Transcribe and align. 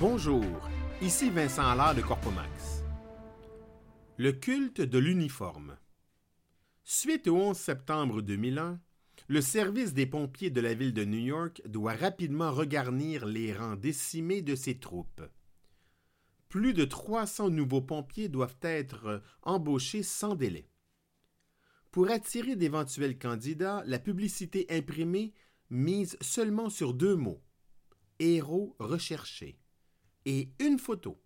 Bonjour, 0.00 0.44
ici 1.02 1.28
Vincent 1.28 1.66
Allard 1.66 1.92
de 1.92 2.02
Corpomax. 2.02 2.84
Le 4.16 4.30
culte 4.30 4.80
de 4.80 4.96
l'uniforme. 4.96 5.76
Suite 6.84 7.26
au 7.26 7.34
11 7.34 7.56
septembre 7.56 8.22
2001, 8.22 8.78
le 9.26 9.40
service 9.40 9.94
des 9.94 10.06
pompiers 10.06 10.50
de 10.50 10.60
la 10.60 10.74
ville 10.74 10.94
de 10.94 11.04
New 11.04 11.18
York 11.18 11.62
doit 11.66 11.94
rapidement 11.94 12.52
regarnir 12.52 13.26
les 13.26 13.52
rangs 13.52 13.74
décimés 13.74 14.40
de 14.40 14.54
ses 14.54 14.78
troupes. 14.78 15.22
Plus 16.48 16.74
de 16.74 16.84
300 16.84 17.50
nouveaux 17.50 17.82
pompiers 17.82 18.28
doivent 18.28 18.58
être 18.62 19.20
embauchés 19.42 20.04
sans 20.04 20.36
délai. 20.36 20.70
Pour 21.90 22.08
attirer 22.08 22.54
d'éventuels 22.54 23.18
candidats, 23.18 23.82
la 23.84 23.98
publicité 23.98 24.64
imprimée 24.70 25.34
mise 25.70 26.16
seulement 26.20 26.70
sur 26.70 26.94
deux 26.94 27.16
mots 27.16 27.42
héros 28.20 28.76
recherchés 28.78 29.58
et 30.28 30.50
une 30.58 30.78
photo, 30.78 31.18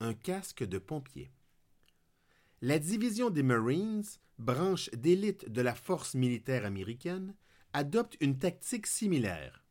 un 0.00 0.14
casque 0.14 0.64
de 0.64 0.78
pompier. 0.78 1.30
La 2.62 2.78
division 2.78 3.28
des 3.28 3.42
Marines, 3.42 4.02
branche 4.38 4.88
d'élite 4.92 5.50
de 5.50 5.60
la 5.60 5.74
force 5.74 6.14
militaire 6.14 6.64
américaine, 6.64 7.34
adopte 7.74 8.16
une 8.18 8.38
tactique 8.38 8.86
similaire. 8.86 9.62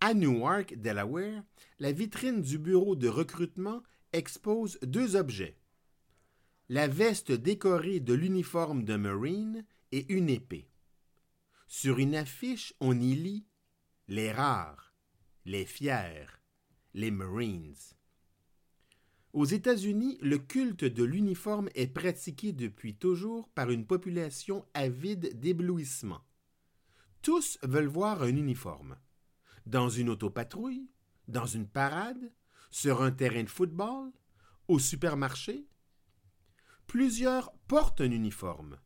À 0.00 0.12
Newark, 0.12 0.74
Delaware, 0.74 1.44
la 1.78 1.92
vitrine 1.92 2.42
du 2.42 2.58
bureau 2.58 2.96
de 2.96 3.06
recrutement 3.06 3.80
expose 4.12 4.80
deux 4.82 5.14
objets. 5.14 5.56
La 6.68 6.88
veste 6.88 7.30
décorée 7.30 8.00
de 8.00 8.12
l'uniforme 8.12 8.82
de 8.82 8.96
Marine 8.96 9.64
et 9.92 10.12
une 10.12 10.28
épée. 10.28 10.68
Sur 11.68 12.00
une 12.00 12.16
affiche, 12.16 12.74
on 12.80 13.00
y 13.00 13.14
lit 13.14 13.46
Les 14.08 14.32
rares, 14.32 14.92
les 15.44 15.64
fiers, 15.64 16.26
les 16.96 17.10
Marines. 17.10 17.76
Aux 19.34 19.44
États-Unis, 19.44 20.16
le 20.22 20.38
culte 20.38 20.84
de 20.84 21.04
l'uniforme 21.04 21.68
est 21.74 21.88
pratiqué 21.88 22.52
depuis 22.52 22.94
toujours 22.94 23.50
par 23.50 23.70
une 23.70 23.86
population 23.86 24.64
avide 24.72 25.38
d'éblouissement. 25.38 26.22
Tous 27.20 27.58
veulent 27.62 27.86
voir 27.86 28.22
un 28.22 28.34
uniforme. 28.34 28.96
Dans 29.66 29.90
une 29.90 30.08
autopatrouille, 30.08 30.88
dans 31.28 31.44
une 31.44 31.68
parade, 31.68 32.32
sur 32.70 33.02
un 33.02 33.10
terrain 33.10 33.42
de 33.42 33.50
football, 33.50 34.10
au 34.66 34.78
supermarché. 34.78 35.66
Plusieurs 36.86 37.52
portent 37.68 38.00
un 38.00 38.10
uniforme. 38.10 38.78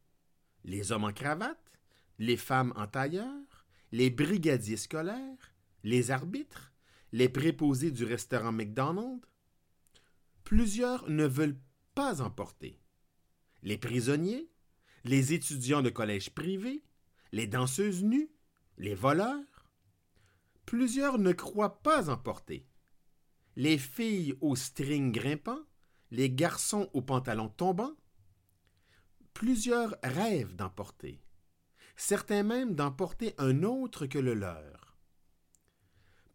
Les 0.64 0.91
hommes 0.91 1.05
en 1.05 1.12
cravate, 1.12 1.78
les 2.19 2.36
femmes 2.36 2.72
en 2.74 2.89
tailleur, 2.89 3.67
les 3.92 4.11
brigadiers 4.11 4.77
scolaires, 4.77 5.55
les 5.84 6.11
arbitres, 6.11 6.70
les 7.12 7.28
préposés 7.28 7.91
du 7.91 8.05
restaurant 8.05 8.53
McDonald's, 8.53 9.27
plusieurs 10.44 11.08
ne 11.08 11.27
veulent 11.27 11.61
pas 11.94 12.22
en 12.22 12.30
porter. 12.30 12.80
Les 13.62 13.78
prisonniers, 13.78 14.50
les 15.05 15.33
étudiants 15.33 15.83
de 15.83 15.91
collège 15.91 16.30
privé, 16.30 16.84
les 17.33 17.47
danseuses 17.47 18.02
nues, 18.02 18.30
les 18.78 18.94
voleurs, 18.94 19.67
plusieurs 20.67 21.19
ne 21.19 21.33
croient 21.33 21.83
pas 21.83 22.11
en 22.11 22.17
porter. 22.17 22.67
Les 23.56 23.78
filles 23.78 24.34
aux 24.41 24.56
strings 24.56 25.12
grimpants, 25.12 25.64
les 26.11 26.30
garçons 26.30 26.89
aux 26.92 27.02
pantalons 27.02 27.48
tombants, 27.48 27.95
plusieurs 29.34 29.97
rêvent 30.02 30.55
d'en 30.55 30.70
porter, 30.70 31.22
certains 31.97 32.42
même 32.42 32.74
d'en 32.74 32.91
porter 32.91 33.34
un 33.39 33.62
autre 33.62 34.06
que 34.06 34.19
le 34.19 34.34
leur. 34.34 34.89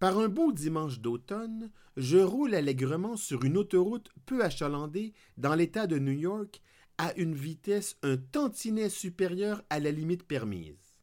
Par 0.05 0.19
un 0.19 0.27
beau 0.29 0.51
dimanche 0.51 0.99
d'automne, 0.99 1.71
je 1.97 2.19
roule 2.19 2.53
allègrement 2.53 3.17
sur 3.17 3.43
une 3.43 3.57
autoroute 3.57 4.11
peu 4.27 4.43
achalandée 4.43 5.15
dans 5.37 5.55
l'État 5.55 5.87
de 5.87 5.97
New 5.97 6.11
York 6.11 6.61
à 6.99 7.11
une 7.15 7.33
vitesse 7.33 7.97
un 8.03 8.15
tantinet 8.15 8.89
supérieure 8.89 9.63
à 9.71 9.79
la 9.79 9.89
limite 9.89 10.21
permise. 10.21 10.99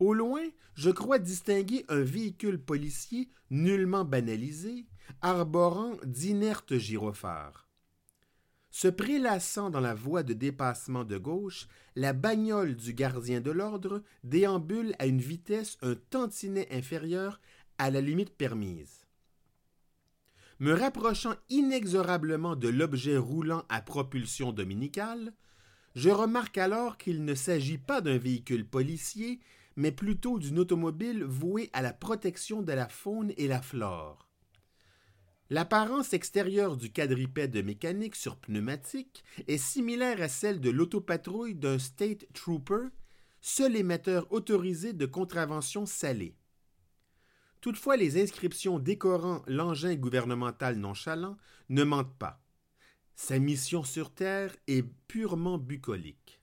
Au 0.00 0.12
loin, 0.12 0.42
je 0.74 0.90
crois 0.90 1.18
distinguer 1.18 1.86
un 1.88 2.02
véhicule 2.02 2.60
policier 2.60 3.30
nullement 3.48 4.04
banalisé, 4.04 4.84
arborant 5.22 5.96
d'inertes 6.04 6.76
gyrophares. 6.76 7.70
Se 8.70 8.88
prélassant 8.88 9.70
dans 9.70 9.80
la 9.80 9.94
voie 9.94 10.24
de 10.24 10.34
dépassement 10.34 11.04
de 11.04 11.16
gauche, 11.16 11.68
la 11.94 12.12
bagnole 12.12 12.74
du 12.74 12.92
gardien 12.92 13.40
de 13.40 13.52
l'ordre 13.52 14.02
déambule 14.24 14.94
à 14.98 15.06
une 15.06 15.20
vitesse 15.20 15.78
un 15.80 15.94
tantinet 15.94 16.68
inférieure 16.70 17.40
à 17.78 17.90
la 17.90 18.00
limite 18.00 18.36
permise. 18.36 19.06
Me 20.60 20.72
rapprochant 20.72 21.34
inexorablement 21.48 22.56
de 22.56 22.68
l'objet 22.68 23.16
roulant 23.16 23.64
à 23.68 23.80
propulsion 23.82 24.52
dominicale, 24.52 25.32
je 25.94 26.10
remarque 26.10 26.58
alors 26.58 26.96
qu'il 26.96 27.24
ne 27.24 27.34
s'agit 27.34 27.78
pas 27.78 28.00
d'un 28.00 28.18
véhicule 28.18 28.66
policier, 28.66 29.40
mais 29.76 29.92
plutôt 29.92 30.38
d'une 30.38 30.58
automobile 30.58 31.24
vouée 31.24 31.70
à 31.72 31.82
la 31.82 31.92
protection 31.92 32.62
de 32.62 32.72
la 32.72 32.88
faune 32.88 33.32
et 33.36 33.48
la 33.48 33.62
flore. 33.62 34.28
L'apparence 35.50 36.14
extérieure 36.14 36.76
du 36.76 36.90
quadripède 36.90 37.62
mécanique 37.64 38.16
sur 38.16 38.36
pneumatique 38.36 39.24
est 39.46 39.58
similaire 39.58 40.22
à 40.22 40.28
celle 40.28 40.60
de 40.60 40.70
l'autopatrouille 40.70 41.54
d'un 41.54 41.78
State 41.78 42.26
Trooper, 42.32 42.88
seul 43.40 43.76
émetteur 43.76 44.26
autorisé 44.32 44.94
de 44.94 45.06
contraventions 45.06 45.86
salées. 45.86 46.34
Toutefois, 47.64 47.96
les 47.96 48.22
inscriptions 48.22 48.78
décorant 48.78 49.42
l'engin 49.46 49.94
gouvernemental 49.94 50.76
nonchalant 50.76 51.38
ne 51.70 51.82
mentent 51.82 52.18
pas. 52.18 52.42
Sa 53.16 53.38
mission 53.38 53.84
sur 53.84 54.12
Terre 54.12 54.54
est 54.66 54.82
purement 55.08 55.56
bucolique. 55.56 56.42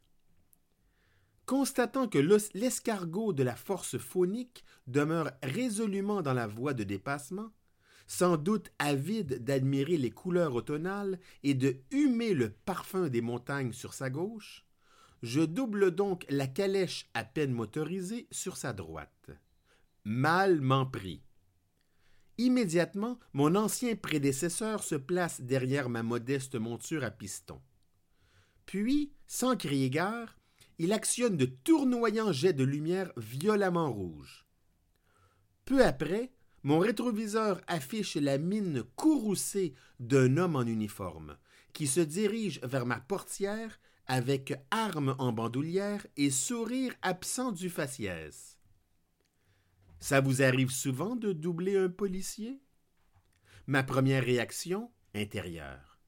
Constatant 1.45 2.07
que 2.07 2.17
l'escargot 2.17 3.33
de 3.33 3.43
la 3.43 3.55
force 3.55 3.99
phonique 3.99 4.65
demeure 4.87 5.29
résolument 5.43 6.23
dans 6.23 6.33
la 6.33 6.47
voie 6.47 6.73
de 6.73 6.83
dépassement, 6.83 7.51
sans 8.07 8.35
doute 8.35 8.71
avide 8.79 9.43
d'admirer 9.43 9.97
les 9.97 10.09
couleurs 10.09 10.55
automnales 10.55 11.19
et 11.43 11.53
de 11.53 11.77
humer 11.91 12.33
le 12.33 12.49
parfum 12.49 13.09
des 13.09 13.21
montagnes 13.21 13.73
sur 13.73 13.93
sa 13.93 14.09
gauche, 14.09 14.65
je 15.21 15.41
double 15.41 15.91
donc 15.91 16.25
la 16.29 16.47
calèche 16.47 17.11
à 17.13 17.23
peine 17.23 17.51
motorisée 17.51 18.27
sur 18.31 18.57
sa 18.57 18.73
droite 18.73 19.29
mal 20.03 20.62
m'en 20.62 20.85
pris. 20.85 21.22
Immédiatement, 22.38 23.19
mon 23.34 23.56
ancien 23.56 23.95
prédécesseur 23.95 24.84
se 24.84 24.95
place 24.95 25.41
derrière 25.41 25.89
ma 25.89 26.01
modeste 26.01 26.56
monture 26.56 27.03
à 27.03 27.12
piston. 27.12 27.62
Puis, 28.66 29.13
sans 29.28 29.56
crier 29.56 29.89
gare, 29.89 30.38
il 30.79 30.94
actionne 30.94 31.38
de 31.38 31.45
tournoyants 31.45 32.31
jets 32.31 32.53
de 32.53 32.63
lumière 32.63 33.12
violemment 33.17 33.91
rouges. 33.91 34.47
Peu 35.66 35.85
après, 35.85 36.31
mon 36.63 36.79
rétroviseur 36.79 37.62
affiche 37.68 38.16
la 38.16 38.38
mine 38.38 38.83
courroucée 38.95 39.73
d'un 40.00 40.38
homme 40.38 40.56
en 40.56 40.63
uniforme, 40.63 41.38
qui 41.73 41.88
se 41.88 42.00
dirige 42.00 42.59
vers 42.63 42.85
ma 42.85 43.00
portière 43.00 43.79
avec 44.07 44.53
arme 44.72 45.16
en 45.19 45.31
bandoulière 45.31 46.06
et 46.18 46.31
sourire 46.31 46.94
absent 47.01 47.51
du 47.51 47.69
faciès. 47.69 48.57
Ça 50.01 50.19
vous 50.19 50.41
arrive 50.41 50.72
souvent 50.72 51.16
de 51.16 51.31
doubler 51.31 51.78
un 51.78 51.88
policier? 51.88 52.59
Ma 53.67 53.84
première 53.84 54.25
réaction, 54.25 54.91
intérieure. 55.13 56.00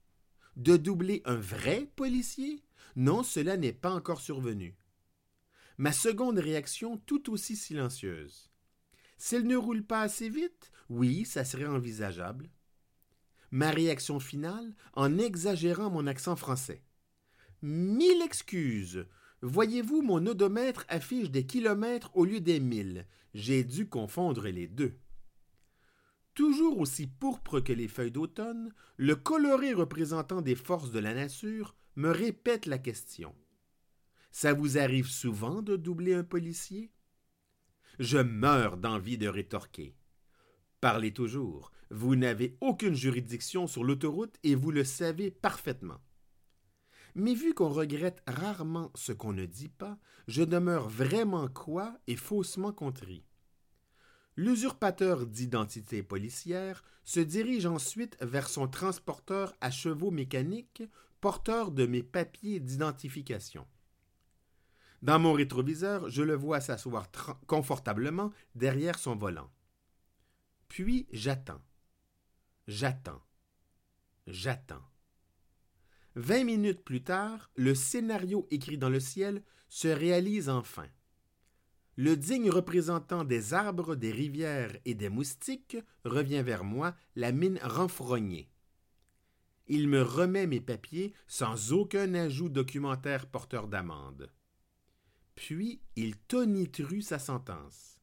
De 0.55 0.77
doubler 0.77 1.21
un 1.25 1.35
vrai 1.35 1.87
policier? 1.95 2.63
Non, 2.95 3.21
cela 3.21 3.55
n'est 3.55 3.71
pas 3.71 3.91
encore 3.91 4.19
survenu. 4.19 4.75
Ma 5.77 5.91
seconde 5.91 6.39
réaction, 6.39 6.97
tout 6.97 7.31
aussi 7.31 7.55
silencieuse. 7.55 8.49
S'il 9.19 9.45
ne 9.45 9.55
roule 9.55 9.83
pas 9.83 10.01
assez 10.01 10.27
vite, 10.27 10.71
oui, 10.89 11.23
ça 11.23 11.45
serait 11.45 11.67
envisageable. 11.67 12.49
Ma 13.51 13.69
réaction 13.69 14.19
finale, 14.19 14.75
en 14.93 15.19
exagérant 15.19 15.91
mon 15.91 16.07
accent 16.07 16.35
français. 16.35 16.81
Mille 17.61 18.23
excuses. 18.23 19.05
Voyez-vous, 19.43 20.01
mon 20.01 20.25
odomètre 20.25 20.85
affiche 20.87 21.29
des 21.29 21.45
kilomètres 21.45 22.15
au 22.15 22.23
lieu 22.23 22.39
des 22.39 22.61
milles. 22.61 23.05
J'ai 23.33 23.65
dû 23.65 23.89
confondre 23.89 24.47
les 24.47 24.67
deux. 24.67 24.97
Toujours 26.33 26.79
aussi 26.79 27.07
pourpre 27.07 27.59
que 27.59 27.73
les 27.73 27.89
feuilles 27.89 28.09
d'automne, 28.09 28.73
le 28.95 29.17
coloré 29.17 29.73
représentant 29.73 30.41
des 30.41 30.55
forces 30.55 30.91
de 30.91 30.99
la 30.99 31.13
nature 31.13 31.75
me 31.97 32.09
répète 32.09 32.67
la 32.67 32.77
question. 32.77 33.35
Ça 34.31 34.53
vous 34.53 34.77
arrive 34.77 35.09
souvent 35.09 35.61
de 35.61 35.75
doubler 35.75 36.13
un 36.13 36.23
policier? 36.23 36.93
Je 37.99 38.19
meurs 38.19 38.77
d'envie 38.77 39.17
de 39.17 39.27
rétorquer. 39.27 39.93
Parlez 40.79 41.13
toujours. 41.13 41.73
Vous 41.91 42.15
n'avez 42.15 42.55
aucune 42.61 42.95
juridiction 42.95 43.67
sur 43.67 43.83
l'autoroute 43.83 44.39
et 44.43 44.55
vous 44.55 44.71
le 44.71 44.85
savez 44.85 45.31
parfaitement. 45.31 45.99
Mais 47.15 47.33
vu 47.33 47.53
qu'on 47.53 47.69
regrette 47.69 48.23
rarement 48.27 48.91
ce 48.95 49.11
qu'on 49.11 49.33
ne 49.33 49.45
dit 49.45 49.69
pas, 49.69 49.97
je 50.27 50.43
demeure 50.43 50.89
vraiment 50.89 51.47
quoi 51.47 51.95
et 52.07 52.15
faussement 52.15 52.71
contrit. 52.71 53.23
L'usurpateur 54.35 55.27
d'identité 55.27 56.01
policière 56.01 56.83
se 57.03 57.19
dirige 57.19 57.67
ensuite 57.67 58.17
vers 58.21 58.49
son 58.49 58.67
transporteur 58.67 59.53
à 59.61 59.69
chevaux 59.69 60.09
mécaniques 60.09 60.83
porteur 61.21 61.71
de 61.71 61.85
mes 61.85 62.03
papiers 62.03 62.59
d'identification. 62.59 63.67
Dans 65.03 65.19
mon 65.19 65.33
rétroviseur, 65.33 66.09
je 66.09 66.23
le 66.23 66.33
vois 66.33 66.61
s'asseoir 66.61 67.07
confortablement 67.45 68.31
derrière 68.55 68.97
son 68.97 69.15
volant. 69.15 69.49
Puis 70.67 71.07
j'attends. 71.11 71.61
J'attends. 72.67 73.21
J'attends. 74.27 74.83
Vingt 76.15 76.43
minutes 76.43 76.83
plus 76.83 77.03
tard, 77.03 77.49
le 77.55 77.73
scénario 77.73 78.47
écrit 78.51 78.77
dans 78.77 78.89
le 78.89 78.99
ciel 78.99 79.41
se 79.67 79.87
réalise 79.87 80.47
enfin. 80.47 80.87
Le 81.95 82.15
digne 82.15 82.49
représentant 82.49 83.23
des 83.23 83.53
arbres, 83.53 83.95
des 83.95 84.11
rivières 84.11 84.75
et 84.85 84.93
des 84.93 85.09
moustiques 85.09 85.77
revient 86.05 86.43
vers 86.43 86.63
moi, 86.63 86.95
la 87.15 87.31
mine 87.31 87.59
renfrognée. 87.63 88.51
Il 89.67 89.87
me 89.87 90.01
remet 90.01 90.45
mes 90.45 90.61
papiers 90.61 91.13
sans 91.27 91.71
aucun 91.71 92.13
ajout 92.13 92.49
documentaire 92.49 93.27
porteur 93.27 93.67
d'amende. 93.67 94.31
Puis 95.35 95.81
il 95.95 96.17
tonitru 96.17 97.01
sa 97.01 97.17
sentence. 97.17 97.99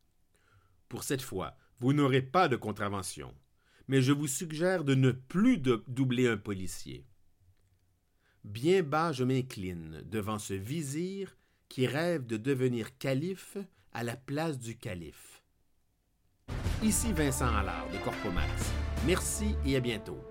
Pour 0.89 1.05
cette 1.05 1.23
fois, 1.23 1.57
vous 1.79 1.93
n'aurez 1.93 2.23
pas 2.23 2.49
de 2.49 2.57
contravention, 2.57 3.35
mais 3.87 4.03
je 4.03 4.13
vous 4.13 4.27
suggère 4.27 4.85
de 4.85 4.95
ne 4.95 5.13
plus 5.13 5.59
doubler 5.59 6.29
un 6.29 6.37
policier. 6.37 7.07
Bien 8.45 8.83
bas 8.83 9.13
je 9.13 9.25
m'incline 9.25 10.03
devant 10.05 10.39
ce 10.39 10.55
vizir 10.55 11.37
qui 11.69 11.87
rêve 11.87 12.27
de 12.27 12.37
devenir 12.37 12.97
calife 12.99 13.59
à 13.93 14.03
la 14.03 14.17
place 14.17 14.59
du 14.59 14.77
calife. 14.77 15.43
Ici 16.83 17.13
Vincent 17.13 17.55
Allard 17.55 17.87
de 17.93 17.99
Corpomax. 17.99 18.73
Merci 19.07 19.55
et 19.67 19.77
à 19.77 19.81
bientôt. 19.81 20.30